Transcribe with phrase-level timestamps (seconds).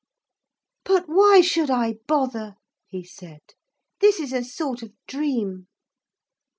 [0.83, 2.55] 'But why should I bother?'
[2.87, 3.41] he said;
[3.99, 5.67] 'this is a sort of dream.'